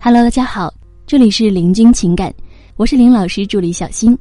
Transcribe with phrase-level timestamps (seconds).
[0.00, 0.72] Hello，大家好，
[1.08, 2.32] 这里是林君情感，
[2.76, 4.16] 我是林老师助理小新。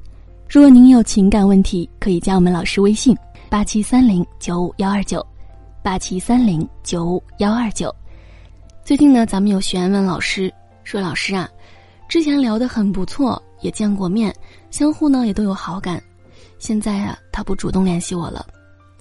[0.50, 3.16] 如果您有情感问题，可以加我们老师微信：
[3.48, 5.24] 八七三零九五幺二九，
[5.84, 7.94] 八七三零九五幺二九。
[8.84, 10.52] 最近呢，咱们有学员问老师
[10.84, 11.48] 说：“老师啊，
[12.10, 14.34] 之前聊得很不错，也见过面，
[14.72, 16.02] 相互呢也都有好感，
[16.58, 18.44] 现在啊，他不主动联系我了。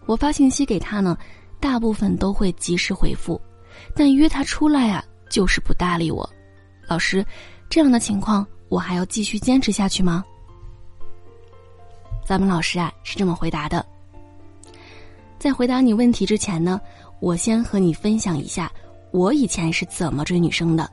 [0.05, 1.17] 我发信息给他呢，
[1.59, 3.41] 大部分都会及时回复，
[3.95, 6.29] 但约他出来啊，就是不搭理我。”
[6.87, 7.25] 老师，
[7.69, 10.25] 这样的情况我还要继续坚持下去吗？
[12.25, 13.85] 咱们老师啊是这么回答的。
[15.39, 16.81] 在回答你问题之前呢，
[17.21, 18.73] 我先和你分享一下
[19.11, 20.91] 我以前是怎么追女生的。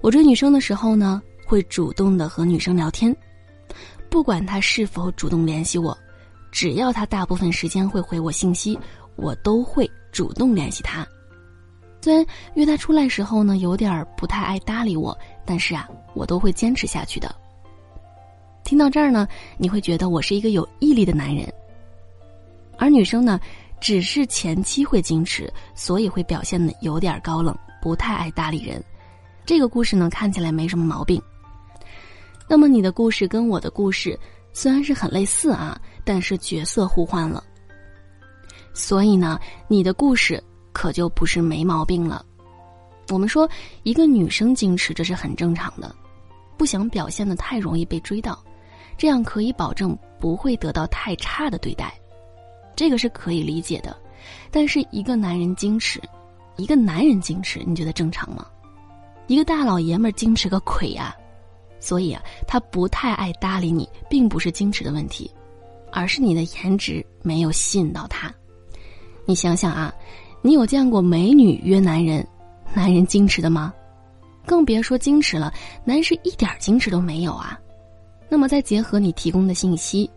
[0.00, 3.14] 我追女生的时候呢，会主动的和女生聊天，
[4.08, 5.96] 不管她是否主动联系我，
[6.50, 8.78] 只要她大部分时间会回我信息，
[9.16, 11.06] 我都会主动联系她。
[12.02, 17.34] 虽然约他出来时候呢，有点不太爱搭理我，但是啊，我都会坚持下去的。
[18.64, 21.52] 听到这儿呢，你会觉得我是一个有毅力的男人。
[22.78, 23.38] 而女生呢，
[23.80, 28.82] 只是前期会矜持，所以会表现的有点高冷，不太爱搭理人。
[29.44, 31.20] 这个故事呢，看起来没什么毛病。
[32.48, 34.18] 那么你的故事跟我的故事
[34.52, 37.44] 虽然是很类似啊，但是角色互换了。
[38.72, 40.42] 所以呢，你的故事。
[40.80, 42.24] 可就不是没毛病了。
[43.10, 43.46] 我们说，
[43.82, 45.94] 一个女生矜持，这是很正常的，
[46.56, 48.42] 不想表现的太容易被追到，
[48.96, 51.92] 这样可以保证不会得到太差的对待，
[52.74, 53.94] 这个是可以理解的。
[54.50, 56.00] 但是一个男人矜持，
[56.56, 58.46] 一个男人矜持，你觉得正常吗？
[59.26, 61.14] 一个大老爷们儿矜持个鬼呀！
[61.78, 65.30] 所以啊，他不太爱搭理你，并不是矜持的问题，
[65.92, 68.32] 而是你的颜值没有吸引到他。
[69.26, 69.94] 你想想啊。
[70.42, 72.26] 你有见过美女约男人，
[72.74, 73.72] 男人矜持的吗？
[74.46, 75.52] 更别说矜持了，
[75.84, 77.58] 男士一点矜持都没有啊。
[78.28, 80.10] 那么再结合你提供的信息，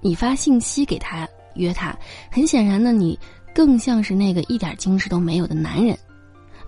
[0.00, 1.96] 你发信息给他约他，
[2.30, 3.18] 很显然呢，你
[3.54, 5.96] 更像是那个一点矜持都没有的男人，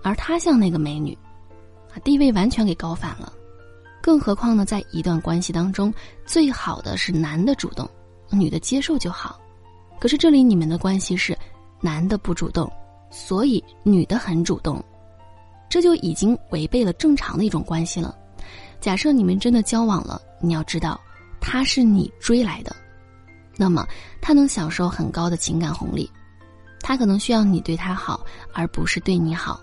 [0.03, 1.17] 而他像那个美女，
[1.93, 3.33] 啊，地位完全给搞反了。
[3.99, 5.91] 更何况呢，在一段关系当中，
[6.25, 7.89] 最好的是男的主动，
[8.29, 9.39] 女的接受就好。
[9.99, 11.35] 可是这里你们的关系是
[11.79, 12.71] 男的不主动。
[13.11, 14.83] 所以女的很主动，
[15.69, 18.17] 这就已经违背了正常的一种关系了。
[18.79, 20.99] 假设你们真的交往了，你要知道，
[21.39, 22.75] 他是你追来的，
[23.57, 23.85] 那么
[24.21, 26.09] 他能享受很高的情感红利，
[26.79, 29.61] 他可能需要你对他好，而不是对你好。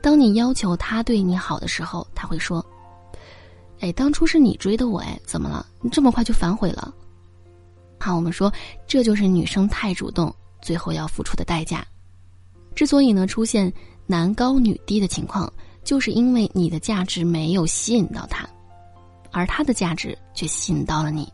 [0.00, 2.64] 当你要求他对你好的时候，他会说
[3.80, 5.66] ：“哎，当初是你追的我，哎，怎么了？
[5.82, 6.94] 你这么快就反悔了？”
[8.00, 8.50] 好，我们说
[8.86, 11.84] 这就是女生太主动，最后要付出的代价。
[12.78, 13.72] 之所以呢出现
[14.06, 15.52] 男高女低的情况，
[15.82, 18.48] 就是因为你的价值没有吸引到他，
[19.32, 21.28] 而他的价值却吸引到了你。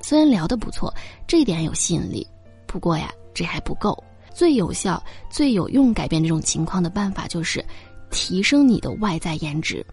[0.00, 0.90] 虽然聊得不错，
[1.26, 2.26] 这一点有吸引力，
[2.66, 4.02] 不过呀，这还不够。
[4.32, 7.62] 最有效、最有用改变这种情况的办法，就是
[8.08, 9.84] 提升你的外在颜值。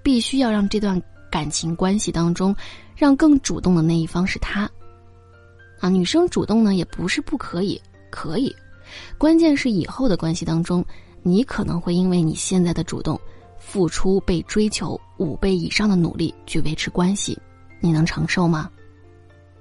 [0.00, 2.54] 必须要让这段感情关系当中，
[2.94, 4.70] 让更主动的那一方是他。
[5.80, 7.82] 啊，女生主动呢，也不是不可以，
[8.12, 8.54] 可以。
[9.18, 10.84] 关键是以后的关系当中，
[11.22, 13.20] 你可能会因为你现在的主动，
[13.58, 17.38] 付出被追求五倍以上的努力去维持关系，
[17.80, 18.70] 你能承受吗？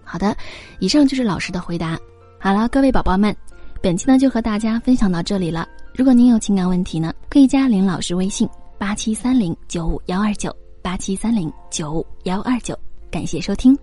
[0.03, 0.35] 好的，
[0.79, 1.99] 以上就是老师的回答。
[2.39, 3.35] 好了，各位宝宝们，
[3.81, 5.67] 本期呢就和大家分享到这里了。
[5.93, 12.77] 如果您有情感问题呢，可以加林老师微信八七三零九五幺二九八七三零九五幺二九，
[13.11, 13.79] 感谢收听。